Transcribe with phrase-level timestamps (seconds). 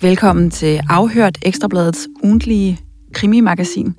[0.00, 2.80] Velkommen til Afhørt Ekstrabladets ugentlige
[3.12, 3.94] krimimagasin.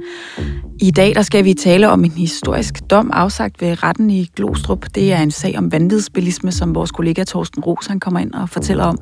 [0.81, 4.85] I dag der skal vi tale om en historisk dom afsagt ved retten i Glostrup.
[4.95, 8.49] Det er en sag om vanvidsbilisme, som vores kollega Torsten Ros han kommer ind og
[8.49, 8.97] fortæller om.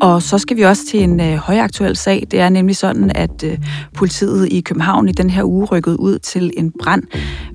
[0.00, 2.26] Og så skal vi også til en øh, højaktuel sag.
[2.30, 3.58] Det er nemlig sådan, at øh,
[3.94, 7.02] politiet i København i den her uge rykkede ud til en brand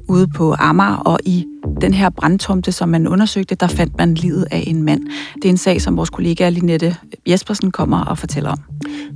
[0.10, 1.46] ude på Amager, og i
[1.82, 5.02] den her brandtomte, som man undersøgte, der fandt man livet af en mand.
[5.36, 6.96] Det er en sag, som vores kollega Linette
[7.28, 8.58] Jespersen kommer og fortæller om.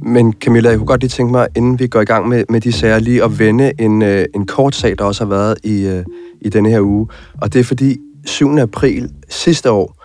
[0.05, 2.61] Men Camilla, jeg kunne godt lige tænke mig, inden vi går i gang med, med
[2.61, 5.85] de sager, lige at vende en, øh, en kort sag, der også har været i,
[5.85, 6.05] øh,
[6.41, 7.07] i denne her uge.
[7.41, 8.57] Og det er fordi 7.
[8.57, 9.95] april sidste år,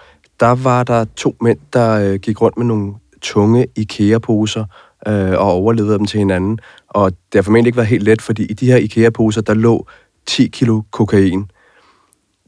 [0.41, 4.65] der var der to mænd, der øh, gik rundt med nogle tunge IKEA-poser
[5.07, 6.59] øh, og overlevede dem til hinanden.
[6.89, 9.87] Og det har formentlig ikke været helt let, fordi i de her IKEA-poser, der lå
[10.27, 11.51] 10 kilo kokain.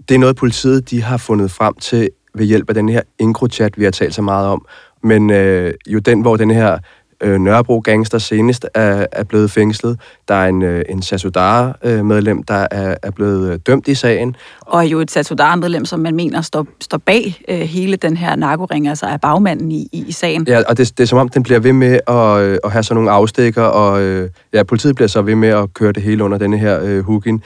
[0.08, 3.78] Det er noget, politiet de har fundet frem til ved hjælp af den her EncroChat,
[3.78, 4.66] vi har talt så meget om.
[5.02, 6.78] Men øh, jo den, hvor den her
[7.22, 10.00] øh, Nørrebro gangster senest er, er blevet fængslet.
[10.28, 14.36] Der er en, øh, en Sasudara-medlem, der er, er blevet øh, dømt i sagen.
[14.60, 18.88] Og jo et Sasudara-medlem, som man mener står, står bag øh, hele den her narkoring,
[18.88, 20.44] altså er bagmanden i, i, i sagen.
[20.48, 22.82] Ja, og det, det er som om, den bliver ved med at, øh, at have
[22.82, 26.24] sådan nogle afstikker, og øh, ja, politiet bliver så ved med at køre det hele
[26.24, 27.42] under denne her øh, hook-in.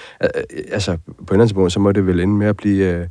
[0.73, 2.85] Altså, på en eller anden så må det vel ende med at blive...
[2.85, 3.07] Øh,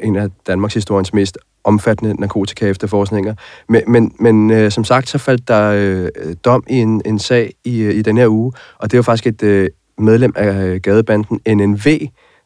[0.00, 3.34] en af Danmarks historiens mest omfattende narkotika-efterforskninger.
[3.68, 7.52] Men, men, men øh, som sagt, så faldt der øh, dom i en, en sag
[7.64, 9.68] i, øh, i den her uge, og det var faktisk et øh,
[9.98, 11.86] medlem af øh, gadebanden NNV,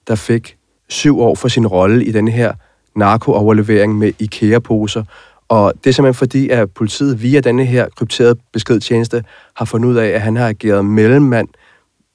[0.09, 0.57] der fik
[0.89, 2.53] syv år for sin rolle i den her
[2.97, 5.05] narkooverlevering med IKEA-poser.
[5.49, 9.25] Og det er simpelthen fordi, at politiet via denne her krypterede beskedtjeneste
[9.57, 11.49] har fundet ud af, at han har ageret mellemmand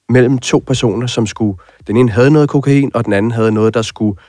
[0.08, 1.58] mellem to personer, som skulle...
[1.86, 4.20] Den ene havde noget kokain, og den anden havde noget, der skulle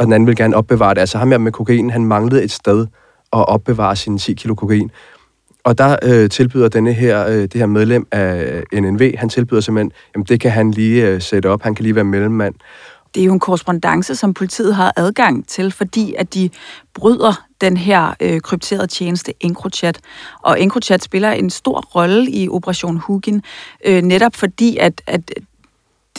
[0.00, 1.00] og den anden vil gerne opbevare det.
[1.00, 2.86] Altså ham her med kokain, han manglede et sted
[3.32, 4.90] at opbevare sine 10 kilo kokain.
[5.64, 9.60] Og der øh, tilbyder denne her, øh, det her medlem af øh, NNV, han tilbyder
[9.60, 12.54] simpelthen, jamen det kan han lige øh, sætte op, han kan lige være mellemmand.
[13.14, 16.50] Det er jo en korrespondence, som politiet har adgang til, fordi at de
[16.94, 20.00] bryder den her øh, krypterede tjeneste EncroChat.
[20.42, 23.42] Og EncroChat spiller en stor rolle i Operation Hugin,
[23.84, 25.20] øh, netop fordi at, at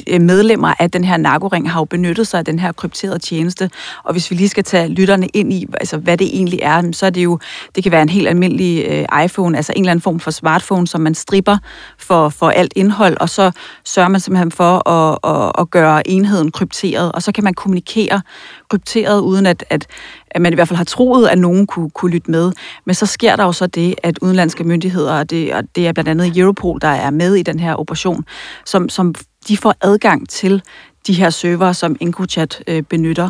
[0.08, 3.70] Øh, medlemmer af den her narkoring har jo benyttet sig af den her krypterede tjeneste.
[4.04, 7.06] Og hvis vi lige skal tage lytterne ind i, altså hvad det egentlig er, så
[7.06, 7.40] er det jo,
[7.76, 10.88] det kan være en helt almindelig øh, iPhone, altså en eller anden form for smartphone,
[10.88, 11.58] som man stripper
[12.00, 13.52] for, for alt indhold, og så
[13.86, 18.22] sørger man simpelthen for at, at, at gøre enheden krypteret, og så kan man kommunikere
[18.70, 19.88] krypteret, uden at, at,
[20.32, 22.52] at man i hvert fald har troet, at nogen kunne, kunne lytte med.
[22.86, 25.94] Men så sker der jo så det, at udenlandske myndigheder, og det, og det er
[25.94, 28.26] blandt andet Europol, der er med i den her operation,
[28.66, 29.16] som, som
[29.48, 30.62] de får adgang til
[31.08, 33.30] de her server, som EncroChat øh, benytter.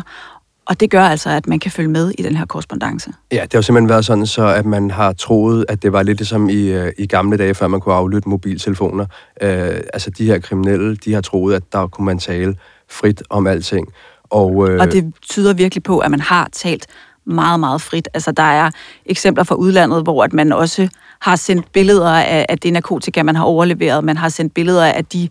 [0.66, 3.12] Og det gør altså, at man kan følge med i den her korrespondence.
[3.32, 6.02] Ja, det har jo simpelthen været sådan, så at man har troet, at det var
[6.02, 9.06] lidt ligesom i, øh, i gamle dage, før man kunne aflytte mobiltelefoner.
[9.42, 12.56] Øh, altså de her kriminelle, de har troet, at der kunne man tale
[12.90, 13.88] frit om alting.
[14.24, 16.86] Og, øh, og det tyder virkelig på, at man har talt
[17.24, 18.08] meget, meget frit.
[18.14, 18.70] Altså, der er
[19.06, 20.88] eksempler fra udlandet, hvor at man også
[21.22, 24.04] har sendt billeder af, af det narkotika, man har overleveret.
[24.04, 25.28] Man har sendt billeder af de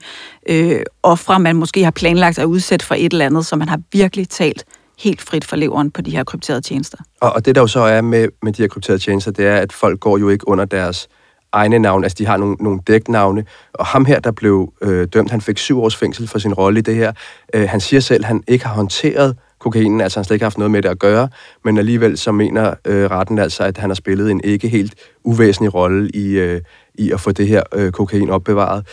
[0.49, 3.79] øh, ofre, man måske har planlagt at udsætte for et eller andet, så man har
[3.91, 4.65] virkelig talt
[4.99, 6.97] helt frit for leveren på de her krypterede tjenester.
[7.21, 9.55] Og, og det der jo så er med, med de her krypterede tjenester, det er,
[9.55, 11.07] at folk går jo ikke under deres
[11.51, 15.31] egne navne, altså de har nogle, nogle dæknavne, og ham her, der blev øh, dømt,
[15.31, 17.11] han fik syv års fængsel for sin rolle i det her.
[17.53, 20.57] Øh, han siger selv, at han ikke har håndteret kokainen, altså han slet ikke haft
[20.57, 21.29] noget med det at gøre,
[21.65, 25.73] men alligevel så mener øh, retten altså, at han har spillet en ikke helt uvæsentlig
[25.73, 26.61] rolle i, øh,
[26.95, 28.87] i at få det her øh, kokain opbevaret.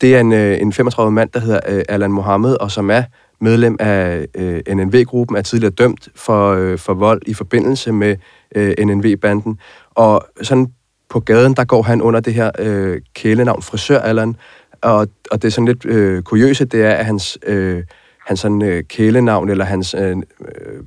[0.00, 3.02] Det er en, øh, en 35 mand, der hedder øh, Alan Mohammed, og som er
[3.40, 8.16] medlem af øh, NNV-gruppen, er tidligere dømt for, øh, for vold i forbindelse med
[8.54, 9.58] øh, NNV-banden.
[9.90, 10.66] Og sådan
[11.10, 14.36] på gaden, der går han under det her øh, kælenavn Frisør Allan,
[14.82, 17.38] og, og det er sådan lidt øh, kuriøse, det er, at hans...
[17.46, 17.82] Øh,
[18.28, 20.16] hans sådan, øh, kælenavn eller hans øh, øh,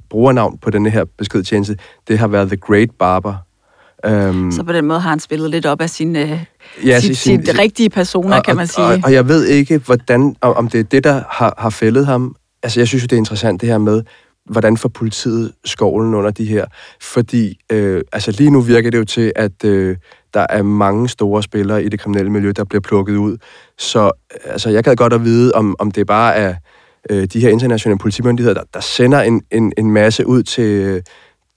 [0.09, 3.35] brugernavn på denne her beskedtjeneste, det har været The Great Barber.
[4.09, 6.43] Um, så på den måde har han spillet lidt op af sin, øh,
[6.85, 8.85] ja, sit, sin, sin rigtige personer, og, kan man sige.
[8.85, 12.35] Og, og jeg ved ikke, hvordan, om det er det, der har, har fældet ham.
[12.63, 14.03] Altså, jeg synes jo, det er interessant det her med,
[14.45, 16.65] hvordan får politiet skovlen under de her?
[17.01, 19.97] Fordi øh, altså lige nu virker det jo til, at øh,
[20.33, 23.37] der er mange store spillere i det kriminelle miljø, der bliver plukket ud.
[23.77, 24.11] Så
[24.45, 26.55] altså, jeg kan godt at vide, om, om det bare er
[27.09, 31.01] øh, de her internationale politimyndigheder, der, der sender en, en, en masse ud til,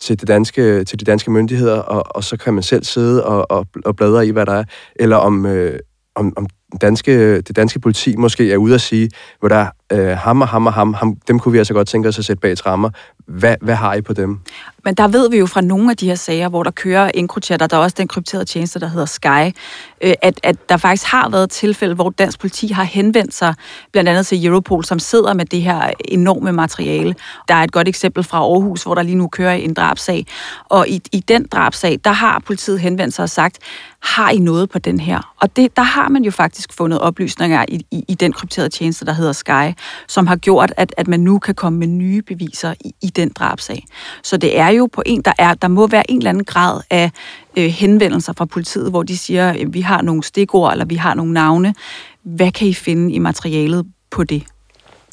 [0.01, 3.51] til, det danske, til de danske myndigheder, og, og så kan man selv sidde og,
[3.51, 4.65] og, og bladre i, hvad der er,
[4.97, 5.79] eller om, øh,
[6.15, 6.47] om, om
[6.81, 9.11] danske, det danske politi måske er ude at sige,
[9.41, 12.09] hvor der øh, ham og ham og ham, ham, dem kunne vi altså godt tænke
[12.09, 12.91] os at sætte bag trammer.
[13.27, 14.41] Hvad, hvad har I på dem?
[14.85, 17.63] Men der ved vi jo fra nogle af de her sager, hvor der kører EncroChat,
[17.63, 19.57] og der er også den krypterede tjeneste, der hedder Sky,
[20.01, 23.55] øh, at, at der faktisk har været tilfælde, hvor dansk politi har henvendt sig
[23.93, 27.15] blandt andet til Europol, som sidder med det her enorme materiale.
[27.49, 30.27] Der er et godt eksempel fra Aarhus, hvor der lige nu kører en drabsag,
[30.65, 33.59] og i, i den drabsag, der har politiet henvendt sig og sagt,
[34.03, 35.35] har I noget på den her?
[35.41, 39.05] Og det, der har man jo faktisk fundet oplysninger i, i, i den krypterede tjeneste,
[39.05, 39.74] der hedder Sky,
[40.09, 43.29] som har gjort, at, at man nu kan komme med nye beviser i, i den
[43.39, 43.85] drabsag.
[44.23, 46.81] Så det er jo på en, der er, der må være en eller anden grad
[46.91, 47.11] af
[47.59, 51.15] øh, henvendelser fra politiet, hvor de siger, øh, vi har nogle stikord, eller vi har
[51.15, 51.75] nogle navne.
[52.23, 54.43] Hvad kan I finde i materialet på det?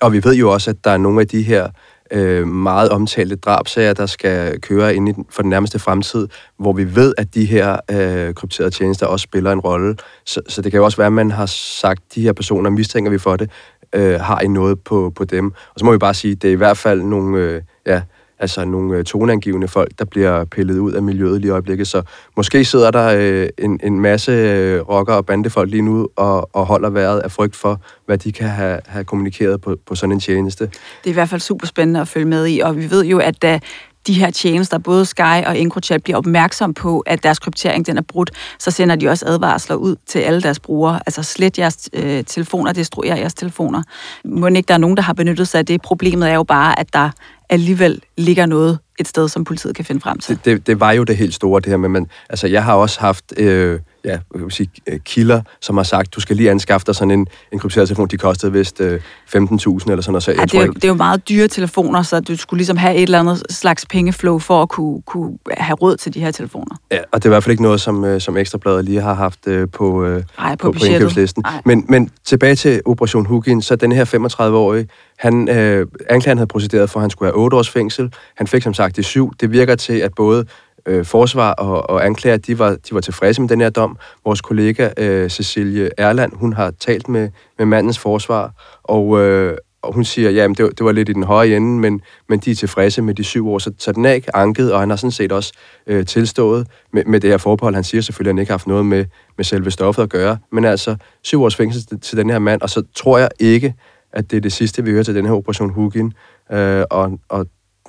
[0.02, 1.68] Og vi ved jo også, at der er nogle af de her
[2.12, 6.28] øh, meget omtalte drabsager, der skal køre ind i den, for den nærmeste fremtid,
[6.60, 9.96] hvor vi ved, at de her øh, krypterede tjenester også spiller en rolle.
[10.26, 12.70] Så, så det kan jo også være, at man har sagt, at de her personer
[12.70, 13.52] mistænker vi for det,
[13.96, 15.46] øh, har I noget på, på dem.
[15.46, 18.02] Og så må vi bare sige, at det er i hvert fald nogle, øh, ja,
[18.40, 21.88] altså nogle øh, toneangivende folk, der bliver pillet ud af miljøet lige i øjeblikket.
[21.88, 22.02] Så
[22.38, 26.66] måske sidder der øh, en, en masse øh, rocker og bandefolk lige nu og, og
[26.66, 30.20] holder vejret af frygt for, hvad de kan have, have kommunikeret på, på sådan en
[30.20, 30.66] tjeneste.
[30.66, 33.20] Det er i hvert fald super spændende at følge med i, og vi ved jo,
[33.20, 33.60] at da
[34.08, 38.02] de her tjenester, både Sky og EncroChat, bliver opmærksom på, at deres kryptering den er
[38.02, 41.00] brudt, så sender de også advarsler ud til alle deres brugere.
[41.06, 43.84] Altså slet jeres øh, telefoner, destruer jeres telefoner.
[44.26, 45.82] Må ikke der er nogen, der har benyttet sig af det.
[45.82, 47.10] Problemet er jo bare, at der
[47.50, 50.36] alligevel ligger noget et sted, som politiet kan finde frem til.
[50.36, 52.74] Det, det, det var jo det helt store, det her med, men altså jeg har
[52.74, 53.34] også haft...
[53.38, 56.96] Øh ja, jeg vil sige, øh, kilder, som har sagt, du skal lige anskaffe dig
[56.96, 58.08] sådan en, en krypteret telefon.
[58.08, 59.02] De kostede vist øh,
[59.36, 60.24] 15.000 eller sådan noget.
[60.24, 60.74] Så jeg ja, det, er, ikke...
[60.74, 63.86] det er jo meget dyre telefoner, så du skulle ligesom have et eller andet slags
[63.86, 66.76] pengeflow for at kunne, kunne have råd til de her telefoner.
[66.92, 69.14] Ja, og det er i hvert fald ikke noget, som, øh, som Ekstrabladet lige har
[69.14, 71.44] haft øh, på, øh, Ej, på, på, på indkøbslisten.
[71.66, 74.88] Men, men tilbage til Operation Hugin, så den her 35-årige,
[75.20, 78.14] han, øh, anklageren havde procederet for, at han skulle have 8 års fængsel.
[78.38, 79.34] Han fik som sagt det syv.
[79.42, 80.46] Det virker til, at både
[80.86, 83.98] øh, forsvar og, og anklager, de var, de var tilfredse med den her dom.
[84.26, 89.94] Vores kollega øh, Cecilie Erland, hun har talt med, med mandens forsvar, og, øh, og
[89.94, 92.56] hun siger, ja, det, det var lidt i den høje ende, men, men de er
[92.56, 95.12] tilfredse med de syv år, så, så den er ikke anket, og han har sådan
[95.12, 95.54] set også
[95.88, 97.76] øh, tilstået med, med det her forbehold.
[97.76, 99.06] Han siger selvfølgelig, at han ikke har haft noget med,
[99.38, 102.62] med selve stoffet at gøre, men altså syv års fængsel til, til den her mand,
[102.62, 103.74] og så tror jeg ikke,
[104.14, 106.14] at det er det sidste, vi hører til den her operation Hugin,
[106.52, 107.46] øh, og, og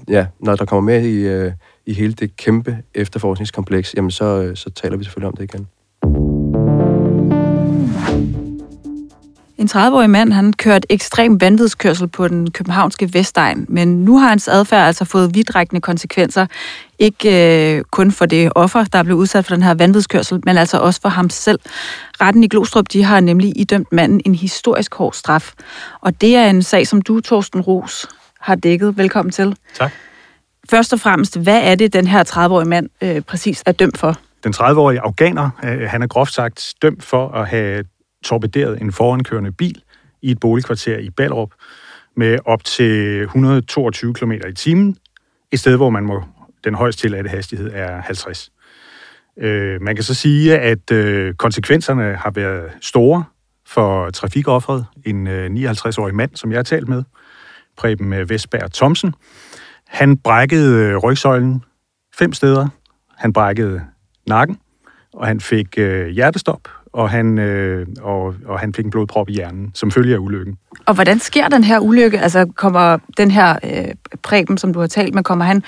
[0.08, 1.52] ja, når der kommer med i, øh,
[1.87, 5.66] i hele det kæmpe efterforskningskompleks, jamen så, øh, så taler vi selvfølgelig om det igen.
[9.62, 14.49] En 30-årig mand, han kørte ekstrem vanvidskørsel på den københavnske Vestegn, men nu har hans
[14.49, 16.46] adfærd altså fået vidtrækkende konsekvenser.
[16.99, 20.78] Ikke øh, kun for det offer, der blev udsat for den her vanvidskørsel, men altså
[20.78, 21.58] også for ham selv.
[22.20, 25.52] Retten i Glostrup, de har nemlig idømt manden en historisk hård straf.
[26.00, 28.08] Og det er en sag, som du, Torsten Ros,
[28.43, 28.97] har dækket.
[28.97, 29.56] Velkommen til.
[29.75, 29.93] Tak.
[30.71, 34.19] Først og fremmest, hvad er det, den her 30-årige mand øh, præcis er dømt for?
[34.44, 37.85] Den 30-årige afghaner, øh, han er groft sagt dømt for at have
[38.25, 39.83] torpederet en forankørende bil
[40.23, 41.50] i et boligkvarter i Ballerup
[42.17, 44.97] med op til 122 km i timen,
[45.53, 46.25] et sted, hvor man må,
[46.65, 48.53] den højst tilladte hastighed er 50.
[49.38, 53.25] Øh, man kan så sige, at øh, konsekvenserne har været store
[53.67, 57.03] for trafikofferet, en øh, 59-årig mand, som jeg har talt med,
[57.82, 59.14] Preben øh, Vestberg Thomsen.
[59.88, 61.64] Han brækkede øh, rygsøjlen
[62.19, 62.69] fem steder.
[63.17, 63.81] Han brækkede
[64.29, 64.58] nakken,
[65.12, 69.33] og han fik øh, hjertestop, og han, øh, og, og han fik en blodprop i
[69.33, 70.59] hjernen, som følge af ulykken.
[70.87, 72.21] Og hvordan sker den her ulykke?
[72.21, 75.62] Altså kommer den her øh, Preben, som du har talt med, kommer han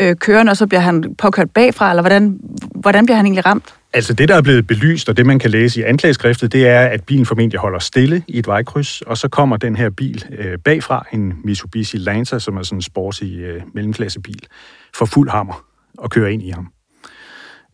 [0.00, 2.40] øh, kørende, og så bliver han påkørt bagfra, eller hvordan,
[2.74, 3.74] hvordan bliver han egentlig ramt?
[3.96, 6.80] Altså det, der er blevet belyst, og det man kan læse i anklageskriftet, det er,
[6.80, 10.58] at bilen formentlig holder stille i et vejkryds, og så kommer den her bil øh,
[10.58, 14.46] bagfra, en Mitsubishi Lancer, som er sådan en sportsy øh, mellemklassebil,
[14.94, 15.64] for fuld hammer
[15.98, 16.72] og kører ind i ham.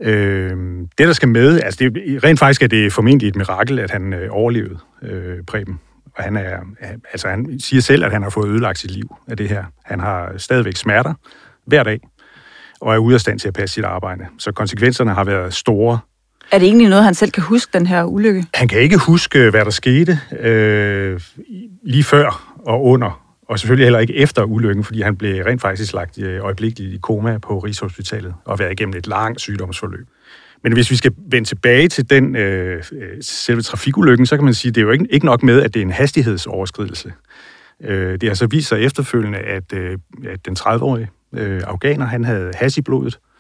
[0.03, 0.57] Øh,
[0.99, 4.13] det, der skal med, altså det, rent faktisk er det formentlig et mirakel, at han
[4.13, 5.81] øh, overlevede øh, Preben.
[6.17, 9.17] Og han, er, øh, altså han siger selv, at han har fået ødelagt sit liv
[9.29, 9.65] af det her.
[9.85, 11.15] Han har stadigvæk smerter
[11.67, 12.01] hver dag,
[12.81, 14.27] og er ude af stand til at passe sit arbejde.
[14.39, 15.99] Så konsekvenserne har været store.
[16.53, 18.45] Er det egentlig noget, han selv kan huske, den her ulykke?
[18.55, 21.21] Han kan ikke huske, hvad der skete øh,
[21.83, 25.93] lige før og under, og selvfølgelig heller ikke efter ulykken, fordi han blev rent faktisk
[25.93, 30.07] lagt øh, øjeblikkeligt i koma på Rigshospitalet og været igennem et langt sygdomsforløb.
[30.63, 34.55] Men hvis vi skal vende tilbage til den øh, øh selve trafikulykken, så kan man
[34.55, 37.13] sige, at det er jo ikke, ikke nok med, at det er en hastighedsoverskridelse.
[37.83, 42.25] Øh, det har så vist sig efterfølgende, at, øh, at den 30-årige øh, afghaner, han
[42.25, 43.15] havde has i blodet.
[43.15, 43.32] Øh,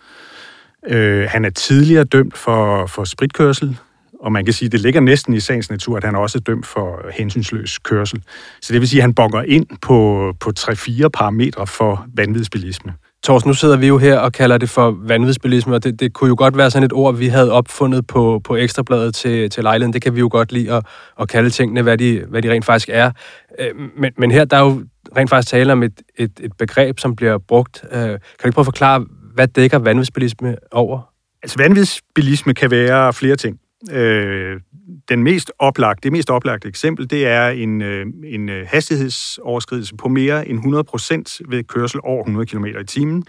[0.88, 3.78] Øh, han er tidligere dømt for, for spritkørsel,
[4.20, 6.40] Og man kan sige, at det ligger næsten i sagens natur, at han også er
[6.40, 8.22] dømt for hensynsløs kørsel.
[8.62, 12.92] Så det vil sige, at han bonger ind på, på 3-4 parametre for vanvidsbilisme.
[13.22, 16.28] Tors, nu sidder vi jo her og kalder det for vanvidsbilisme, og det, det kunne
[16.28, 19.92] jo godt være sådan et ord, vi havde opfundet på, på ekstrabladet til, til lejligheden.
[19.92, 20.86] Det kan vi jo godt lide at,
[21.20, 23.10] at kalde tingene, hvad de, hvad de rent faktisk er.
[23.58, 24.82] Øh, men, men her der er jo
[25.16, 27.84] rent faktisk tale om et, et, et begreb, som bliver brugt.
[27.92, 31.12] Øh, kan du ikke prøve at forklare, hvad dækker vanvidsbilisme over?
[31.42, 33.60] Altså vanvidsbilisme kan være flere ting.
[33.90, 34.60] Øh,
[35.08, 40.08] den mest oplagte, det mest oplagte eksempel, det er en, øh, en øh, hastighedsoverskridelse på
[40.08, 43.24] mere end 100% ved kørsel over 100 km i timen.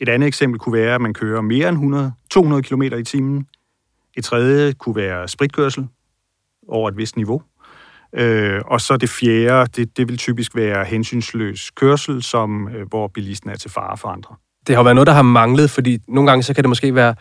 [0.00, 3.46] Et andet eksempel kunne være, at man kører mere end 100, 200 km i timen.
[4.16, 5.88] Et tredje kunne være spritkørsel
[6.68, 7.42] over et vist niveau.
[8.12, 13.08] Øh, og så det fjerde, det, det vil typisk være hensynsløs kørsel, som, øh, hvor
[13.08, 14.36] bilisten er til fare for andre.
[14.68, 17.14] Det har været noget, der har manglet, fordi nogle gange så kan det måske være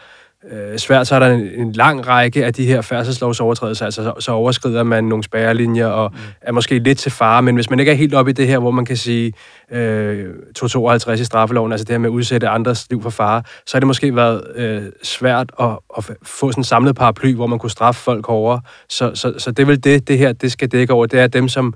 [0.52, 4.14] øh, svært, så er der en, en lang række af de her færdselslovsovertrædelser, altså så,
[4.20, 6.20] så overskrider man nogle spærrelinjer og mm.
[6.42, 8.60] er måske lidt til fare, men hvis man ikke er helt oppe i det her,
[8.60, 9.34] hvor man kan sige
[9.72, 10.26] øh,
[10.56, 13.80] 252 i straffeloven, altså det her med at udsætte andres liv for fare, så har
[13.80, 17.72] det måske været øh, svært at, at få sådan en samlet paraply, hvor man kunne
[17.72, 18.62] straffe folk hårdere.
[18.90, 21.06] Så, så, så det er vel det, det her det skal dække over.
[21.06, 21.74] Det er dem, som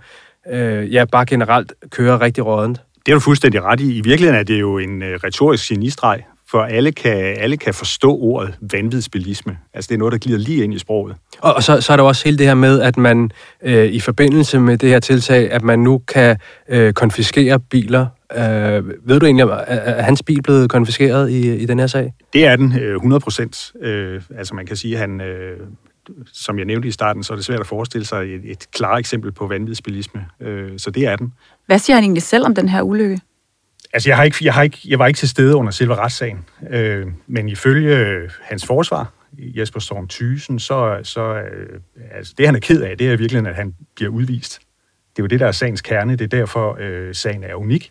[0.52, 2.82] øh, ja, bare generelt kører rigtig rådent.
[3.06, 3.98] Det er du fuldstændig ret i.
[3.98, 8.18] I virkeligheden er det jo en øh, retorisk genistreg, for alle kan, alle kan forstå
[8.18, 9.58] ordet vanvidsbilisme.
[9.74, 11.16] Altså det er noget, der glider lige ind i sproget.
[11.40, 13.32] Og, og så, så er der også hele det her med, at man
[13.64, 16.38] øh, i forbindelse med det her tiltag, at man nu kan
[16.70, 18.06] øh, konfiskere biler.
[18.36, 22.14] Øh, ved du egentlig, er, er hans bil blevet konfiskeret i, i den her sag?
[22.34, 23.72] Det er den, øh, 100 procent.
[23.82, 25.22] Øh, altså man kan sige, at han...
[25.22, 25.58] Øh,
[26.34, 29.00] som jeg nævnte i starten, så er det svært at forestille sig et, et klart
[29.00, 30.26] eksempel på vanvidsbilisme.
[30.40, 31.34] Øh, så det er den.
[31.66, 33.20] Hvad siger han egentlig selv om den her ulykke?
[33.94, 36.46] Altså, jeg, har ikke, jeg, har ikke, jeg var ikke til stede under selve retssagen,
[36.70, 41.80] øh, men ifølge hans forsvar, Jesper Storm Thysen, så, så øh,
[42.12, 44.60] altså, det han er ked af, det er virkelig, at han bliver udvist.
[45.16, 46.12] Det er jo det, der er sagens kerne.
[46.16, 47.90] Det er derfor, øh, sagen er unik.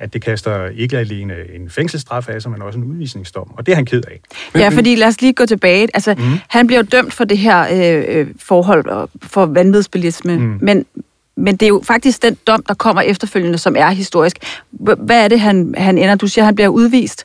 [0.00, 3.50] At det kaster ikke alene en fængselsstraf af sig, men også en udvisningsdom.
[3.56, 4.20] Og det er han ked af.
[4.60, 5.88] Ja, fordi lad os lige gå tilbage.
[5.94, 6.22] Altså, mm.
[6.48, 10.58] Han bliver dømt for det her øh, øh forhold for vanvidsbilisme, mm.
[10.60, 10.86] men
[11.36, 14.36] men det er jo faktisk den dom, der kommer efterfølgende, som er historisk.
[14.98, 16.14] Hvad er det, han, han ender?
[16.14, 17.24] Du siger, han bliver udvist.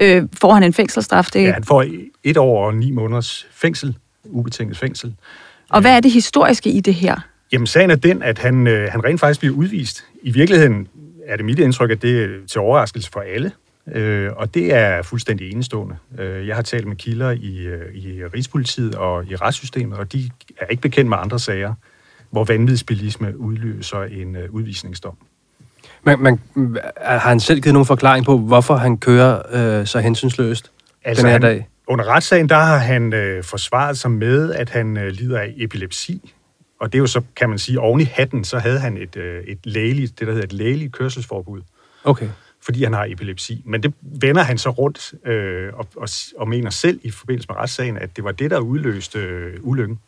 [0.00, 1.26] Øh, får han en fængselsstraf?
[1.32, 1.42] Det...
[1.42, 1.84] Ja, han får
[2.24, 5.14] et år og ni måneders fængsel, ubetinget fængsel.
[5.68, 7.16] Og hvad er det historiske i det her?
[7.52, 10.04] Jamen, sagen er den, at han, øh, han rent faktisk bliver udvist.
[10.22, 10.88] I virkeligheden
[11.26, 13.52] er det mit indtryk, at det er til overraskelse for alle.
[13.92, 15.96] Øh, og det er fuldstændig enestående.
[16.18, 20.30] Øh, jeg har talt med kilder i, øh, i Rigspolitiet og i retssystemet, og de
[20.58, 21.74] er ikke bekendt med andre sager
[22.30, 25.16] hvor vanvidsbilisme udløser en øh, udvisningsdom.
[26.02, 26.40] Men, men
[26.96, 29.42] har han selv givet nogen forklaring på, hvorfor han kører
[29.80, 30.70] øh, så hensynsløst
[31.04, 31.68] altså den her han, dag?
[31.86, 36.34] Under retssagen, der har han øh, forsvaret sig med, at han øh, lider af epilepsi.
[36.80, 39.16] Og det er jo så, kan man sige, oven i hatten, så havde han et,
[39.16, 41.60] øh, et lægeligt, det der hedder et lægeligt kørselsforbud.
[42.04, 42.28] Okay.
[42.60, 43.62] Fordi han har epilepsi.
[43.64, 47.56] Men det vender han så rundt øh, og, og, og mener selv i forbindelse med
[47.56, 49.98] retssagen, at det var det, der udløste øh, ulykken.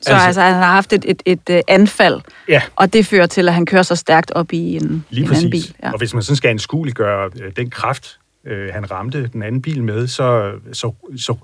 [0.00, 2.62] Så altså, altså han har haft et, et, et, et anfald, ja.
[2.76, 5.50] og det fører til, at han kører så stærkt op i en, Lige en anden
[5.50, 5.74] bil.
[5.82, 5.92] Ja.
[5.92, 9.82] Og hvis man sådan skal anskueliggøre øh, den kraft, øh, han ramte den anden bil
[9.82, 11.36] med, så, så, så,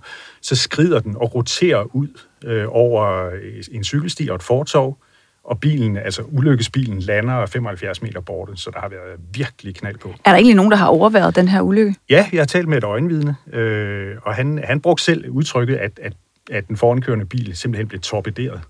[0.43, 2.09] så skrider den og roterer ud
[2.45, 3.31] øh, over
[3.73, 4.99] en cykelsti og et fortov,
[5.45, 10.09] og bilen, altså ulykkesbilen, lander 75 meter borte, så der har været virkelig knald på.
[10.09, 11.95] Er der egentlig nogen, der har overværet den her ulykke?
[12.11, 16.01] Ja, jeg har talt med et øjenvidne, øh, og han, han brugte selv udtrykket, at,
[16.03, 16.13] at
[16.51, 18.61] at den forankørende bil simpelthen blev torpederet.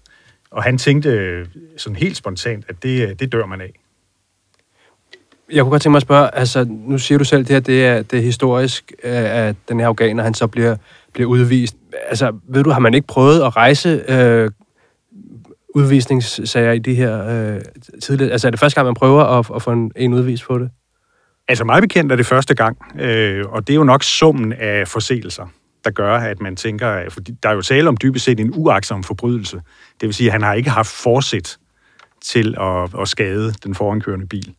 [0.50, 3.81] Og han tænkte sådan helt spontant, at det, det dør man af.
[5.53, 7.61] Jeg kunne godt tænke mig at spørge, altså nu siger du selv, at det her
[7.61, 10.77] det er, det er historisk, øh, at den her afghaner, han så bliver,
[11.13, 11.77] bliver udvist.
[12.09, 14.51] Altså, ved du, har man ikke prøvet at rejse øh,
[15.75, 17.61] udvisningssager i de her øh,
[18.03, 18.33] tidligere?
[18.33, 20.71] Altså, er det første gang, man prøver at, at få en, en udvist på det?
[21.49, 24.89] Altså, meget bekendt er det første gang, øh, og det er jo nok summen af
[24.89, 25.47] forseelser
[25.85, 28.51] der gør, at man tænker, øh, for der er jo tale om dybest set en
[28.55, 29.57] uaksom forbrydelse.
[30.01, 31.57] Det vil sige, at han har ikke haft forsæt
[32.23, 34.55] til at, at skade den forankørende bil.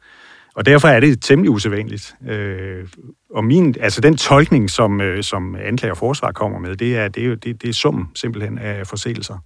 [0.55, 2.15] Og derfor er det temmelig usædvanligt.
[2.29, 2.87] Øh,
[3.33, 7.07] og min, altså den tolkning, som, øh, som anklager og forsvar kommer med, det er,
[7.07, 9.37] det er, det, det er summen simpelthen af forseelser.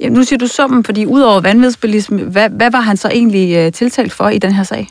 [0.00, 3.72] Ja, nu siger du summen, fordi udover vanvidsbilisme, hvad, hvad var han så egentlig øh,
[3.72, 4.88] tiltalt for i den her sag?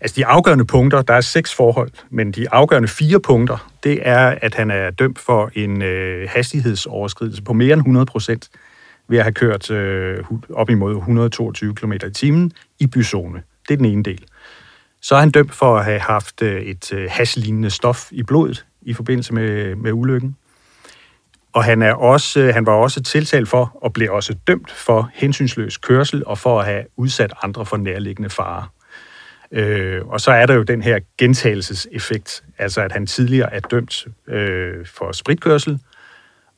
[0.00, 4.34] Altså de afgørende punkter, der er seks forhold, men de afgørende fire punkter, det er,
[4.42, 8.48] at han er dømt for en øh, hastighedsoverskridelse på mere end 100 procent
[9.08, 13.42] ved at have kørt øh, op imod 122 km i timen i byzone.
[13.68, 14.24] Det er den ene del.
[15.02, 18.66] Så er han dømt for at have haft øh, et øh, haslignende stof i blodet
[18.82, 20.36] i forbindelse med, med ulykken.
[21.52, 25.10] Og han, er også, øh, han var også tiltalt for, og blev også dømt for
[25.14, 28.72] hensynsløs kørsel, og for at have udsat andre for nærliggende farer.
[29.52, 34.06] Øh, og så er der jo den her gentagelseseffekt, altså at han tidligere er dømt
[34.28, 35.80] øh, for spritkørsel,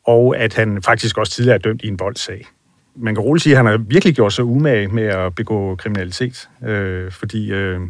[0.06, 2.46] og at han faktisk også tidligere er dømt i en voldsag.
[2.96, 6.48] Man kan roligt sige, at han har virkelig gjort sig umage med at begå kriminalitet,
[6.64, 7.80] øh, fordi øh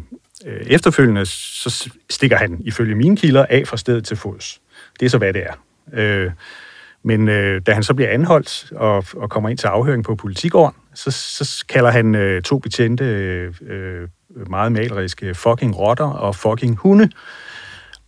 [0.45, 4.61] Øh, efterfølgende så stikker han ifølge mine kilder af fra stedet til fods.
[4.99, 5.53] Det er så, hvad det er.
[5.93, 6.31] Øh,
[7.03, 10.75] men øh, da han så bliver anholdt og, og kommer ind til afhøring på politigården,
[10.93, 14.07] så, så kalder han øh, to betjente øh, øh
[14.49, 17.09] meget maleriske fucking rotter og fucking hunde.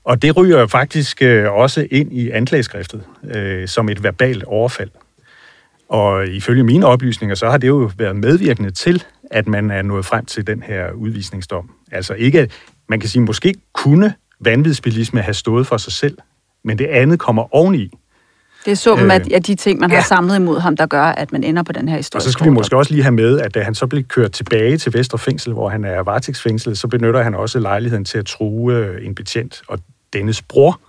[0.04, 3.04] Og det ryger faktisk øh, også ind i anklageskriftet
[3.36, 4.90] øh, som et verbalt overfald.
[5.90, 10.06] Og ifølge mine oplysninger, så har det jo været medvirkende til, at man er nået
[10.06, 11.70] frem til den her udvisningsdom.
[11.92, 12.50] Altså ikke,
[12.90, 16.18] man kan sige, måske kunne vanvidsbilisme have stået for sig selv,
[16.64, 17.92] men det andet kommer oveni.
[18.66, 19.96] Det er summen øh, af de ting, man ja.
[19.96, 22.20] har samlet imod ham, der gør, at man ender på den her historie.
[22.20, 24.32] Og så skal vi måske også lige have med, at da han så bliver kørt
[24.32, 28.26] tilbage til Vestre Fængsel, hvor han er varetægtsfængslet, så benytter han også lejligheden til at
[28.26, 29.80] true øh, en betjent og
[30.14, 30.80] dennes bror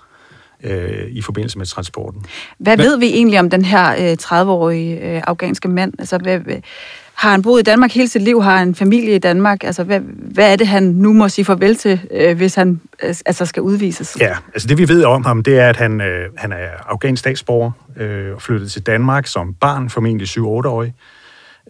[0.63, 2.25] øh, i forbindelse med transporten.
[2.59, 5.93] Hvad ved vi egentlig om den her øh, 30-årige øh, afghanske mand?
[5.99, 6.41] Altså, hvad,
[7.15, 8.43] har han boet i Danmark hele sit liv?
[8.43, 9.65] Har han en familie i Danmark?
[9.65, 10.01] Altså, hvad,
[10.35, 13.63] hvad er det, han nu må sige farvel til, øh, hvis han øh, altså skal
[13.63, 14.17] udvises?
[14.21, 17.21] Ja, altså det vi ved om ham, det er, at han, øh, han er afghansk
[17.21, 20.95] statsborger øh, og flyttet til Danmark som barn, formentlig 7-8-årig.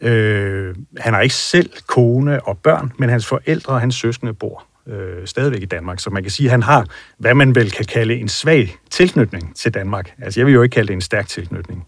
[0.02, 4.64] Øh, han har ikke selv kone og børn, men hans forældre og hans søskende bor
[4.88, 6.00] øh, stadigvæk i Danmark.
[6.00, 6.86] Så man kan sige, at han har,
[7.18, 10.12] hvad man vel kan kalde en svag tilknytning til Danmark.
[10.22, 11.86] Altså jeg vil jo ikke kalde det en stærk tilknytning.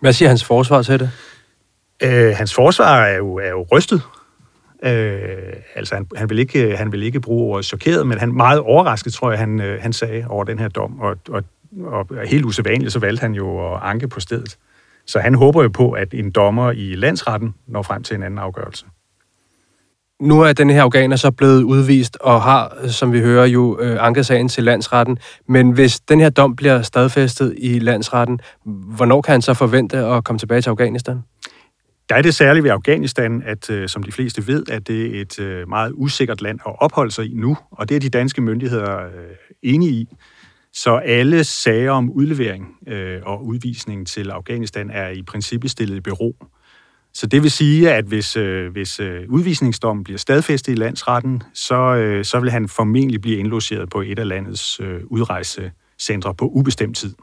[0.00, 1.10] Hvad siger hans forsvar til det?
[2.02, 4.02] Øh, hans forsvar er jo, er jo rystet.
[4.84, 8.60] Øh, altså, han, han, vil ikke, han vil ikke bruge ordet chokeret, men han meget
[8.60, 11.00] overrasket, tror jeg, han, øh, han sagde over den her dom.
[11.00, 11.44] Og, og,
[11.86, 14.56] og helt usædvanligt, så valgte han jo at anke på stedet.
[15.06, 18.38] Så han håber jo på, at en dommer i landsretten når frem til en anden
[18.38, 18.86] afgørelse.
[20.20, 23.96] Nu er den her afghaner så blevet udvist og har, som vi hører, jo øh,
[24.00, 25.18] anket sagen til landsretten.
[25.48, 30.24] Men hvis den her dom bliver stadfæstet i landsretten, hvornår kan han så forvente at
[30.24, 31.22] komme tilbage til Afghanistan?
[32.14, 35.20] Der er det særligt ved Afghanistan, at øh, som de fleste ved, at det er
[35.20, 38.40] et øh, meget usikkert land at opholde sig i nu, og det er de danske
[38.40, 39.10] myndigheder øh,
[39.62, 40.08] enige i.
[40.72, 46.00] Så alle sager om udlevering øh, og udvisning til Afghanistan er i princippet stillet i
[46.00, 46.36] bero.
[47.14, 52.20] Så det vil sige, at hvis, øh, hvis øh, udvisningsdommen bliver stadfæstet i landsretten, så,
[52.22, 57.14] så vil han formentlig blive indlogeret på et af landets udrejsecentre på ubestemt tid.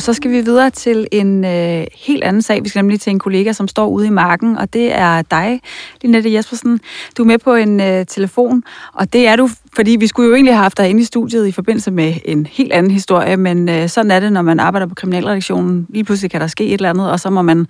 [0.00, 2.64] Og så skal vi videre til en øh, helt anden sag.
[2.64, 5.60] Vi skal nemlig til en kollega, som står ude i marken, og det er dig,
[6.02, 6.80] Linette Jespersen.
[7.16, 10.34] Du er med på en øh, telefon, og det er du, fordi vi skulle jo
[10.34, 13.68] egentlig have haft dig inde i studiet i forbindelse med en helt anden historie, men
[13.68, 15.86] øh, sådan er det, når man arbejder på kriminalredaktionen.
[15.88, 17.66] Lige pludselig kan der ske et eller andet, og så må man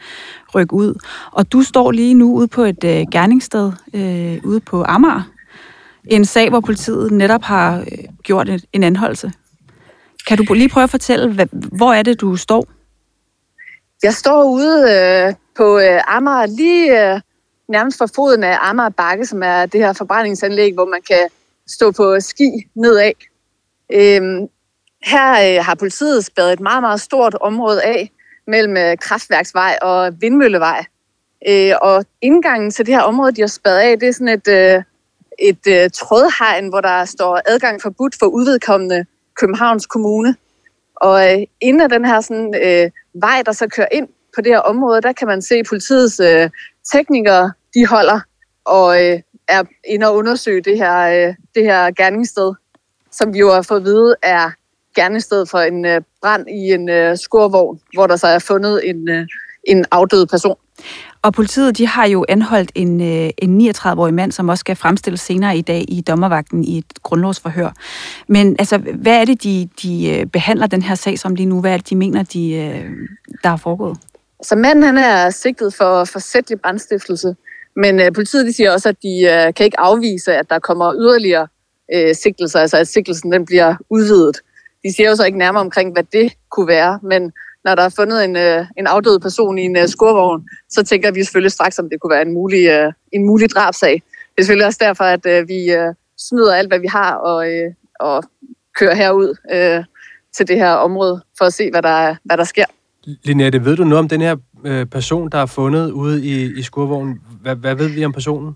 [0.54, 0.94] rykke ud.
[1.32, 5.22] Og du står lige nu ude på et øh, gerningssted øh, ude på Amager.
[6.04, 9.32] En sag, hvor politiet netop har øh, gjort et, en anholdelse.
[10.26, 12.66] Kan du lige prøve at fortælle, hvad, hvor er det, du står?
[14.02, 17.20] Jeg står ude øh, på øh, Amager, lige øh,
[17.68, 21.28] nærmest for foden af Amager Bakke, som er det her forbrændingsanlæg, hvor man kan
[21.68, 23.12] stå på ski nedad.
[23.92, 24.48] Øhm,
[25.04, 28.10] her øh, har politiet spadet et meget, meget stort område af
[28.46, 30.84] mellem øh, kraftværksvej og vindmøllevej.
[31.48, 34.48] Øh, og indgangen til det her område, de har spadet af, det er sådan et,
[34.48, 34.82] øh,
[35.38, 39.06] et øh, trådhegn, hvor der står adgang forbudt for udvedkommende
[39.40, 40.36] Københavns Kommune.
[40.96, 44.52] Og øh, inden af den her sådan, øh, vej, der så kører ind på det
[44.52, 46.50] her område, der kan man se politiets øh,
[46.92, 48.20] teknikere, de holder
[48.64, 52.54] og øh, er inde og undersøge det her, øh, det her gerningssted,
[53.10, 54.50] som vi jo har fået at vide er
[54.94, 59.08] gerningssted for en øh, brand i en øh, skurvogn, hvor der så er fundet en,
[59.08, 59.26] øh,
[59.64, 60.56] en afdød person.
[61.22, 65.20] Og politiet de har jo anholdt en, øh, en 39-årig mand, som også skal fremstilles
[65.20, 67.70] senere i dag i dommervagten i et grundlovsforhør.
[68.28, 71.60] Men altså, hvad er det, de, de øh, behandler den her sag som lige nu?
[71.60, 72.90] Hvad er det, de mener, de, øh,
[73.42, 73.98] der har foregået?
[74.42, 77.36] Så manden han er sigtet for forsætlig brandstiftelse,
[77.76, 80.94] men øh, politiet de siger også, at de øh, kan ikke afvise, at der kommer
[80.94, 81.46] yderligere
[81.94, 84.36] øh, sigtelser, altså at sigtelsen den bliver udvidet.
[84.84, 87.32] De siger jo så ikke nærmere omkring, hvad det kunne være, men
[87.64, 91.10] når der er fundet en, øh, en afdød person i en øh, skurvogn, så tænker
[91.10, 93.92] vi selvfølgelig straks, om det kunne være en mulig, øh, en mulig drabsag.
[93.92, 97.52] Det er selvfølgelig også derfor, at øh, vi øh, smider alt, hvad vi har, og,
[97.52, 98.24] øh, og
[98.78, 99.84] kører herud øh,
[100.36, 102.64] til det her område, for at se, hvad der, hvad der sker.
[103.06, 106.62] Linette, ved du noget om den her øh, person, der er fundet ude i, i
[106.62, 107.20] skurvognen?
[107.42, 108.52] Hvad, hvad ved vi om personen?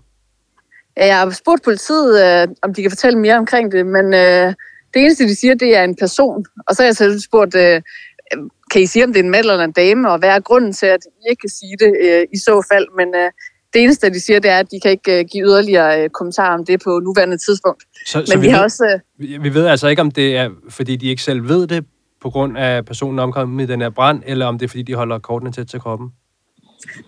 [0.97, 4.53] Ja, jeg har spurgt politiet, øh, om de kan fortælle mere omkring det, men øh,
[4.93, 6.45] Det eneste, de siger, det er en person.
[6.67, 7.81] Og så har jeg selv spurgt, øh,
[8.75, 10.73] kan I sige, om det er en mand eller en dame, og hvad er grunden
[10.73, 12.87] til, at I ikke kan sige det øh, i så fald?
[12.97, 13.31] Men øh,
[13.73, 16.53] det eneste, de siger, det er, at de kan ikke øh, give yderligere øh, kommentarer
[16.57, 17.83] om det på nuværende tidspunkt.
[18.05, 18.99] Så, Men så vi vi, har ved, også...
[19.19, 21.85] Øh, vi- ved altså ikke, om det er, fordi de ikke selv ved det,
[22.21, 24.93] på grund af personen omkommet i den her brand, eller om det er, fordi de
[24.95, 26.09] holder kortene tæt til kroppen.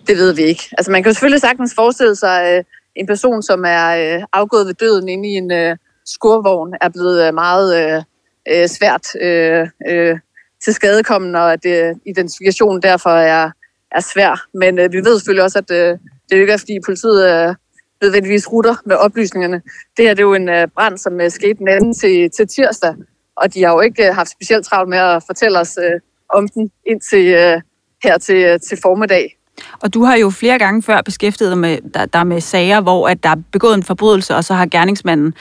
[0.08, 0.64] Det ved vi ikke.
[0.78, 2.64] Altså man kan jo selvfølgelig sagtens forestille sig øh,
[2.96, 7.28] en person, som er øh, afgået ved døden inde i en øh, skurvogn, er blevet
[7.28, 8.04] øh, meget øh,
[8.52, 10.20] øh, svært øh, øh,
[10.64, 13.52] til skadekommen, og at øh, identifikationen derfor er,
[13.92, 14.48] er svær.
[14.54, 15.98] Men øh, vi ved selvfølgelig også, at øh,
[16.30, 17.56] det er ikke er, fordi politiet øh,
[18.02, 19.62] nødvendigvis rutter med oplysningerne.
[19.98, 22.96] Det her det er jo en øh, brand, som øh, skete natten til, til tirsdag,
[23.36, 26.48] og de har jo ikke øh, haft specielt travlt med at fortælle os øh, om
[26.48, 27.62] den indtil øh,
[28.04, 29.38] her til, øh, til formiddag.
[29.82, 33.08] Og du har jo flere gange før beskæftiget dig med, der, der med sager, hvor
[33.08, 35.34] at der er begået en forbrydelse, og så har gerningsmanden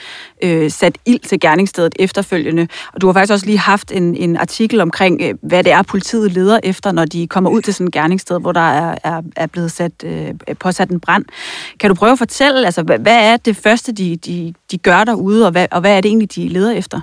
[0.43, 2.67] øh, sat ild til gerningsstedet efterfølgende.
[2.93, 5.81] Og du har faktisk også lige haft en, en artikel omkring, øh, hvad det er,
[5.81, 9.21] politiet leder efter, når de kommer ud til sådan et gerningssted, hvor der er, er,
[9.35, 11.25] er blevet sat, øh, påsat en brand.
[11.79, 15.03] Kan du prøve at fortælle, altså, hvad, hvad er det første, de, de, de gør
[15.03, 16.99] derude, og hvad, og hvad er det egentlig, de leder efter?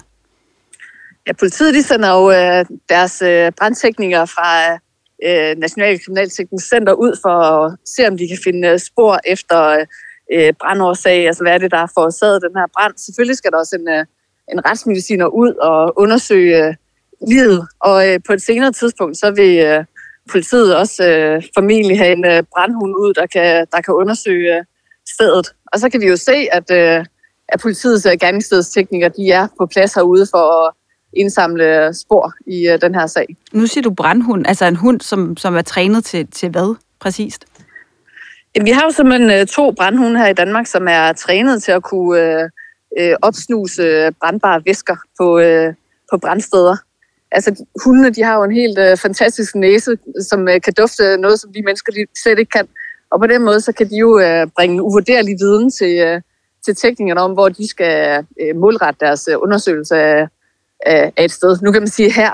[1.27, 4.79] Ja, politiet de sender jo øh, deres øh, brandteknikere fra
[5.27, 9.85] øh, Nationale Kriminalteknisk Center ud for at se, om de kan finde øh, spor efter
[10.33, 11.27] øh, brandårsag.
[11.27, 12.95] Altså, hvad er det, der har forårsaget den her brand?
[12.97, 14.05] Selvfølgelig skal der også en, øh,
[14.53, 16.75] en retsmediciner ud og undersøge øh,
[17.29, 17.69] livet.
[17.81, 19.85] Og øh, på et senere tidspunkt, så vil øh,
[20.31, 24.65] politiet også øh, formentlig have en øh, brandhund ud, der kan, der kan undersøge øh,
[25.09, 25.47] stedet.
[25.73, 27.05] Og så kan vi jo se, at, øh,
[27.49, 30.75] at politiets øh, gerningsstedsteknikere, de er på plads herude for at
[31.17, 33.37] indsamle spor i øh, den her sag.
[33.53, 37.45] Nu siger du brandhund, altså en hund, som, som er trænet til, til hvad præcist?
[38.57, 41.73] Jamen, vi har jo simpelthen øh, to brandhunde her i Danmark, som er trænet til
[41.73, 42.51] at kunne øh,
[42.99, 45.75] øh, opsnuse brandbare væsker på, øh,
[46.11, 46.77] på brandsteder.
[47.31, 49.97] Altså, de- hundene de har jo en helt øh, fantastisk næse,
[50.31, 52.69] som øh, kan dufte noget, som vi mennesker de slet ikke kan.
[53.11, 56.21] Og på den måde, så kan de jo øh, bringe uvurderlig viden til, øh,
[56.65, 60.29] til teknikerne om, hvor de skal øh, målrette deres øh, undersøgelse af,
[60.87, 61.59] af, af et sted.
[61.63, 62.31] Nu kan man sige her,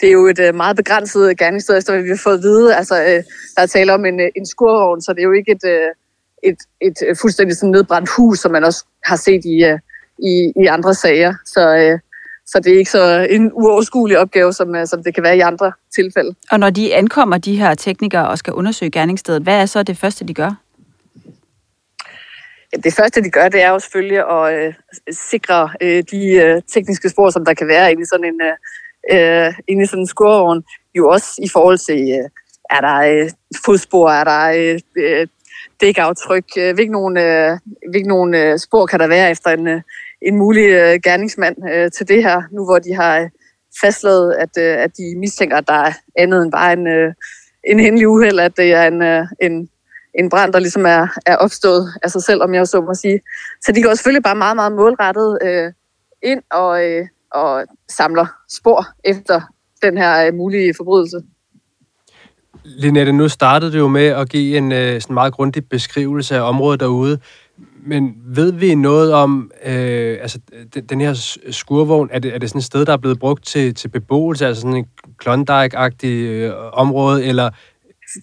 [0.00, 2.76] det er jo et øh, meget begrænset gerningssted, efter hvad vi har fået at vide.
[2.76, 3.22] Altså, øh,
[3.56, 5.88] der er tale om en, øh, en skurvogn, så det er jo ikke et, øh,
[6.42, 9.78] et, et øh, fuldstændig sådan nedbrændt hus, som man også har set i, øh,
[10.18, 11.34] i, i andre sager.
[11.46, 11.98] Så, øh,
[12.46, 15.72] så det er ikke så en uoverskuelig opgave, som, som det kan være i andre
[15.94, 16.34] tilfælde.
[16.50, 19.98] Og når de ankommer, de her teknikere, og skal undersøge gerningsstedet, hvad er så det
[19.98, 20.62] første, de gør?
[22.84, 24.74] Det første, de gør, det er jo selvfølgelig at øh,
[25.10, 29.46] sikre øh, de øh, tekniske spor, som der kan være inde i sådan en, øh,
[29.46, 30.64] øh, inde i sådan en skurvogn.
[30.94, 32.28] Jo også i forhold til, øh,
[32.70, 33.30] er der øh,
[33.64, 35.26] fodspor, er der øh, øh,
[35.80, 37.58] dækaftryk, øh, hvilke nogle, øh,
[37.90, 39.80] hvilke nogle øh, spor kan der være efter en, øh,
[40.22, 43.28] en mulig øh, gerningsmand øh, til det her, nu hvor de har øh,
[43.80, 47.14] fastslået, at, øh, at de mistænker, at der er andet end bare en, øh,
[47.64, 49.68] en hændelig uheld, at det er en, øh, en,
[50.14, 53.20] en brand, der ligesom er, er opstået af sig selv, om jeg så må sige.
[53.64, 55.72] Så de går selvfølgelig bare meget, meget målrettet øh,
[56.22, 59.40] ind og, øh, og samler spor efter
[59.82, 61.22] den her øh, mulige forbrydelse.
[62.64, 66.48] Linette, nu startede du jo med at give en øh, sådan meget grundig beskrivelse af
[66.48, 67.18] området derude.
[67.86, 70.38] Men ved vi noget om, øh, altså
[70.74, 73.46] den, den her skurvogn, er det, er det sådan et sted, der er blevet brugt
[73.46, 74.86] til, til beboelse, altså sådan en
[75.18, 77.50] Klondike-agtig øh, område, eller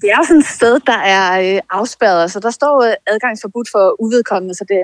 [0.01, 3.69] det er jo sådan et sted, der er øh, afspærret, så der står øh, adgangsforbudt
[3.71, 4.81] for uvedkommende, så det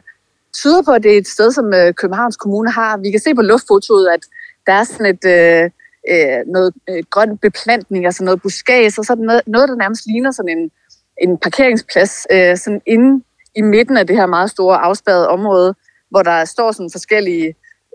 [0.54, 2.98] tyder på, at det er et sted, som øh, Københavns Kommune har.
[2.98, 4.20] Vi kan se på luftfotoet, at
[4.68, 5.64] der er sådan et øh,
[6.10, 9.76] øh, noget øh, grøn beplantning, altså noget buskage, og så er der noget, noget, der
[9.76, 10.72] nærmest ligner sådan en,
[11.22, 13.24] en parkeringsplads, øh, sådan inde
[13.56, 15.76] i midten af det her meget store afspærrede område,
[16.10, 17.48] hvor der står sådan forskellige,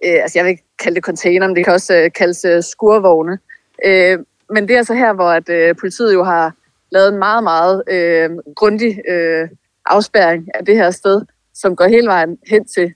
[0.05, 2.62] øh, altså jeg vil ikke kalde det container, men det kan også øh, kaldes øh,
[2.62, 3.38] skurvogne.
[3.87, 4.18] Øh,
[4.51, 6.55] men det er så her, hvor at, øh, politiet jo har
[6.92, 9.48] lavet en meget, meget øh, grundig øh,
[9.87, 11.22] afspærring af det her sted,
[11.55, 12.92] som går hele vejen hen til,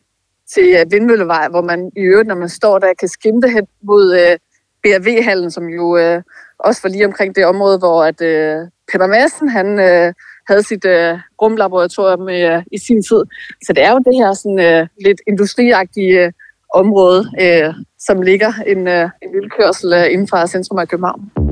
[0.55, 4.15] til øh, Vindmøllevej, hvor man i øvrigt, når man står der, kan skimte hen mod
[4.15, 4.39] øh,
[4.83, 6.23] BRV-hallen, som jo øh,
[6.59, 8.57] også var lige omkring det område, hvor at, øh,
[8.93, 10.13] Peter Madsen, han øh,
[10.49, 13.23] havde sit øh, rumlaboratorium øh, i sin tid.
[13.67, 16.33] Så det er jo det her sådan, øh, lidt industriagtige øh,
[16.75, 21.44] område, øh, som ligger en, øh, en lille kørsel øh, inden fra centrum af København.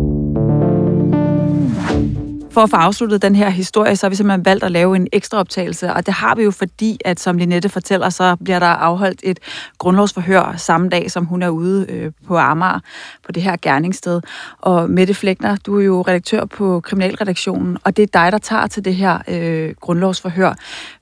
[2.53, 5.09] For at få afsluttet den her historie, så har vi simpelthen valgt at lave en
[5.13, 8.67] ekstra optagelse, og det har vi jo fordi, at som Linette fortæller, så bliver der
[8.67, 9.39] afholdt et
[9.79, 12.81] grundlovsforhør samme dag, som hun er ude øh, på Amager,
[13.27, 14.21] på det her gerningssted.
[14.61, 18.67] Og Mette Flækner, du er jo redaktør på Kriminalredaktionen, og det er dig, der tager
[18.67, 20.55] til det her øh, grundlovsforhør.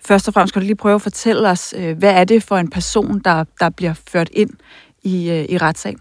[0.06, 2.56] Først og fremmest kan du lige prøve at fortælle os, øh, hvad er det for
[2.56, 4.50] en person, der, der bliver ført ind
[5.02, 6.00] i, øh, i retssagen?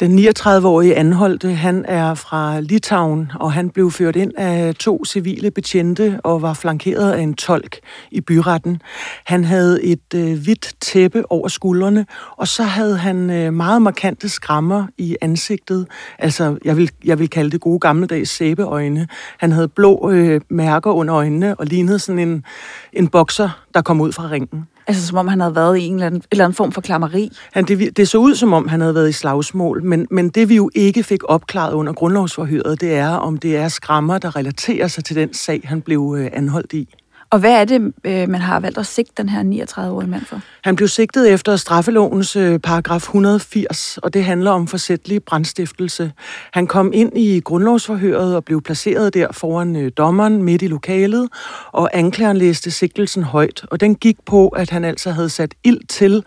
[0.00, 5.50] Den 39-årige anholdte, han er fra Litauen, og han blev ført ind af to civile
[5.50, 7.78] betjente og var flankeret af en tolk
[8.10, 8.82] i byretten.
[9.24, 14.28] Han havde et øh, hvidt tæppe over skuldrene, og så havde han øh, meget markante
[14.28, 15.86] skrammer i ansigtet.
[16.18, 19.08] Altså, jeg vil, jeg vil kalde det gode gammeldags sæbeøjne.
[19.38, 22.44] Han havde blå øh, mærker under øjnene og lignede sådan en,
[22.92, 24.66] en bokser, der kom ud fra ringen.
[24.86, 27.32] Altså som om han havde været i en eller anden, eller anden form for klammeri.
[27.52, 30.48] Han, det, det så ud som om, han havde været i slagsmål, men, men det
[30.48, 34.88] vi jo ikke fik opklaret under grundlovsforhøret, det er, om det er skrammer, der relaterer
[34.88, 36.94] sig til den sag, han blev øh, anholdt i.
[37.34, 40.40] Og hvad er det, øh, man har valgt at sigte den her 39-årige mand for?
[40.64, 46.12] Han blev sigtet efter straffelovens øh, paragraf 180, og det handler om forsætlig brandstiftelse.
[46.52, 51.28] Han kom ind i grundlovsforhøret og blev placeret der foran øh, dommeren midt i lokalet,
[51.72, 55.86] og anklageren læste sigtelsen højt, og den gik på, at han altså havde sat ild
[55.88, 56.24] til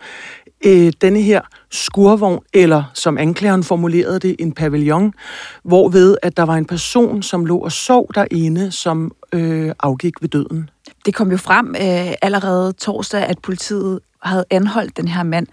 [0.64, 1.40] øh, denne her
[1.70, 5.12] skurvogn, eller som anklageren formulerede det, en pavillon,
[5.62, 10.28] hvorved at der var en person, som lå og sov derinde, som øh, afgik ved
[10.28, 10.70] døden.
[11.06, 15.46] Det kom jo frem øh, allerede torsdag, at politiet havde anholdt den her mand.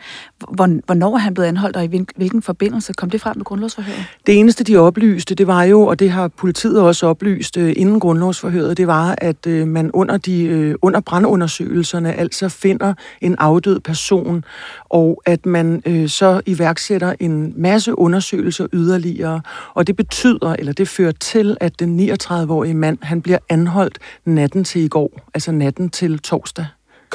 [0.85, 4.05] Hvornår er han blevet anholdt, og i hvilken forbindelse kom det frem med grundlovsforhøret?
[4.27, 7.99] Det eneste, de oplyste, det var jo, og det har politiet også oplyst øh, inden
[7.99, 13.79] grundlovsforhøret, det var, at øh, man under, de, øh, under brandundersøgelserne altså finder en afdød
[13.79, 14.43] person,
[14.89, 19.41] og at man så iværksætter en masse undersøgelser yderligere.
[19.73, 24.63] Og det betyder, eller det fører til, at den 39-årige mand, han bliver anholdt natten
[24.63, 26.65] til i går, altså natten til torsdag.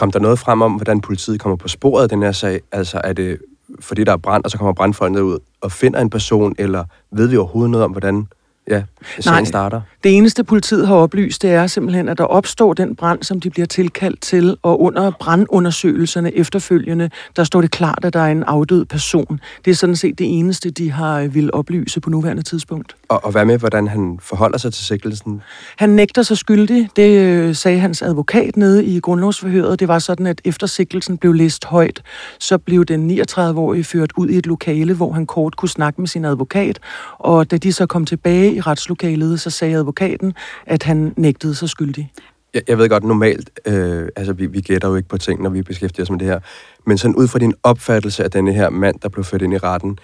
[0.00, 2.60] Kom der noget frem om, hvordan politiet kommer på sporet af den her sag?
[2.72, 3.38] Altså er det
[3.80, 7.28] fordi der er brand, og så kommer brandfolkene ud og finder en person, eller ved
[7.28, 8.28] vi overhovedet noget om, hvordan
[8.68, 8.82] ja,
[9.20, 9.80] sagen Nej, starter?
[10.04, 13.50] det eneste politiet har oplyst, det er simpelthen, at der opstår den brand, som de
[13.50, 18.42] bliver tilkaldt til, og under brandundersøgelserne efterfølgende, der står det klart, at der er en
[18.42, 19.40] afdød person.
[19.64, 22.96] Det er sådan set det eneste, de har vil oplyse på nuværende tidspunkt.
[23.10, 25.42] Og, og hvad med, hvordan han forholder sig til sigtelsen?
[25.76, 26.88] Han nægter sig skyldig.
[26.96, 29.80] Det øh, sagde hans advokat nede i grundlovsforhøret.
[29.80, 32.02] Det var sådan, at efter sigtelsen blev læst højt,
[32.38, 36.08] så blev den 39-årige ført ud i et lokale, hvor han kort kunne snakke med
[36.08, 36.78] sin advokat.
[37.18, 40.34] Og da de så kom tilbage i retslokalet, så sagde advokaten,
[40.66, 42.12] at han nægtede sig skyldig.
[42.54, 45.50] Jeg, jeg ved godt, normalt, øh, altså vi, vi gætter jo ikke på ting, når
[45.50, 46.40] vi beskæftiger os med det her,
[46.86, 49.58] men sådan ud fra din opfattelse af denne her mand, der blev ført ind i
[49.58, 49.98] retten,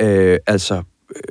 [0.00, 0.82] øh, altså,
[1.16, 1.22] øh,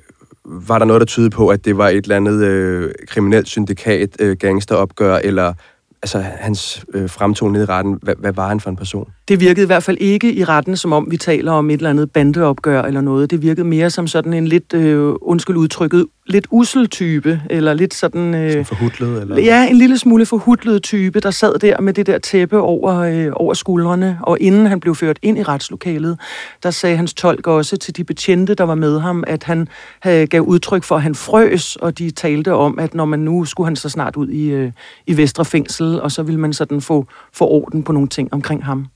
[0.47, 4.09] var der noget, der tydede på, at det var et eller andet øh, kriminelt syndikat,
[4.21, 5.53] øh, gangsteropgør, eller
[6.03, 9.09] altså hans øh, fremtone nede i retten, hvad, hvad var han for en person?
[9.27, 11.89] Det virkede i hvert fald ikke i retten, som om vi taler om et eller
[11.89, 13.31] andet bandeopgør eller noget.
[13.31, 17.93] Det virkede mere som sådan en lidt, øh, undskyld udtrykket, lidt usel type, eller lidt
[17.93, 18.35] sådan...
[18.35, 19.21] Øh, sådan forhudlet?
[19.21, 19.41] Eller?
[19.41, 23.27] Ja, en lille smule forhudlet type, der sad der med det der tæppe over, øh,
[23.33, 24.19] over skuldrene.
[24.23, 26.19] Og inden han blev ført ind i retslokalet,
[26.63, 29.67] der sagde hans tolk også til de betjente, der var med ham, at han
[30.01, 33.45] havde, gav udtryk for, at han frøs, og de talte om, at når man nu
[33.45, 34.71] skulle han så snart ud i, øh,
[35.07, 38.65] i Vestre Fængsel, og så ville man sådan få, få orden på nogle ting omkring
[38.65, 38.87] ham.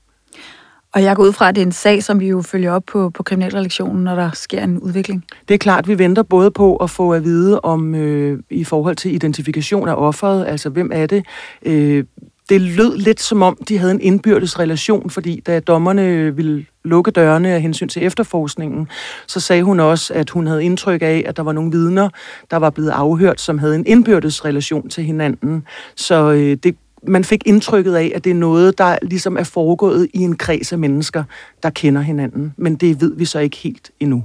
[0.94, 2.82] Og jeg går ud fra, at det er en sag, som vi jo følger op
[2.86, 5.24] på, på kriminalredaktionen, når der sker en udvikling.
[5.48, 8.96] Det er klart, vi venter både på at få at vide om øh, i forhold
[8.96, 11.24] til identifikation af offeret, altså hvem er det.
[11.62, 12.04] Øh,
[12.48, 17.10] det lød lidt som om, de havde en indbyrdes relation, fordi da dommerne ville lukke
[17.10, 18.88] dørene af hensyn til efterforskningen,
[19.26, 22.08] så sagde hun også, at hun havde indtryk af, at der var nogle vidner,
[22.50, 25.64] der var blevet afhørt, som havde en indbyrdes relation til hinanden.
[25.96, 26.76] Så øh, det
[27.08, 30.72] man fik indtrykket af, at det er noget, der ligesom er foregået i en kreds
[30.72, 31.24] af mennesker,
[31.62, 32.54] der kender hinanden.
[32.56, 34.24] Men det ved vi så ikke helt endnu.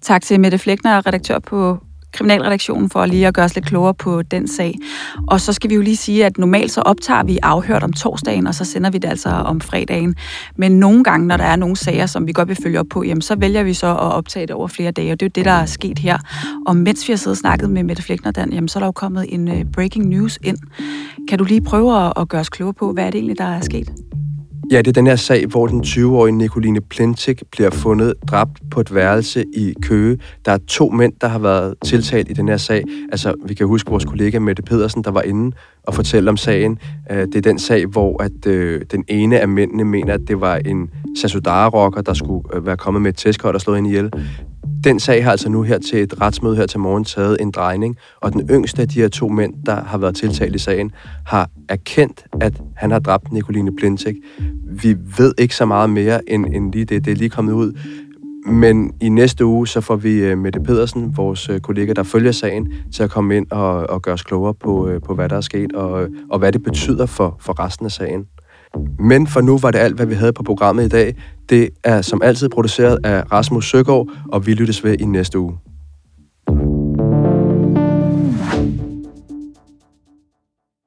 [0.00, 1.78] Tak til Mette Flækner, redaktør på
[2.14, 4.74] Kriminalredaktionen for lige at gøre os lidt klogere på den sag.
[5.28, 8.46] Og så skal vi jo lige sige, at normalt så optager vi afhørt om torsdagen,
[8.46, 10.14] og så sender vi det altså om fredagen.
[10.56, 13.02] Men nogle gange, når der er nogle sager, som vi godt vil følge op på,
[13.02, 15.32] jamen så vælger vi så at optage det over flere dage, og det er jo
[15.34, 16.18] det, der er sket her.
[16.66, 18.86] Og mens vi har siddet og snakket med Mette Flækner, Dan, jamen så er der
[18.86, 20.58] jo kommet en øh, breaking news ind.
[21.28, 23.60] Kan du lige prøve at gøre os klogere på, hvad er det egentlig, der er
[23.60, 23.92] sket?
[24.70, 28.80] Ja, det er den her sag, hvor den 20-årige Nicoline Plentik bliver fundet dræbt på
[28.80, 30.18] et værelse i Køge.
[30.44, 32.84] Der er to mænd, der har været tiltalt i den her sag.
[33.12, 36.78] Altså, vi kan huske vores kollega Mette Pedersen, der var inde og fortælle om sagen.
[37.10, 40.40] Øh, det er den sag, hvor at, øh, den ene af mændene mener, at det
[40.40, 44.10] var en Sasudara-rocker, der skulle øh, være kommet med et tæskhold og slået ind ihjel.
[44.84, 47.96] Den sag har altså nu her til et retsmøde her til morgen taget en drejning,
[48.20, 50.92] og den yngste af de her to mænd, der har været tiltalt i sagen,
[51.26, 54.14] har erkendt, at han har dræbt Nicoline Plintik.
[54.64, 57.04] Vi ved ikke så meget mere end, end lige det.
[57.04, 57.78] Det er lige kommet ud.
[58.46, 62.32] Men i næste uge, så får vi øh, Mette Pedersen, vores øh, kollega, der følger
[62.32, 65.36] sagen, til at komme ind og, og gøre os klogere på, øh, på hvad der
[65.36, 68.24] er sket, og, og hvad det betyder for, for resten af sagen.
[68.98, 71.14] Men for nu var det alt, hvad vi havde på programmet i dag.
[71.48, 75.58] Det er som altid produceret af Rasmus Søgaard, og vi lyttes ved i næste uge.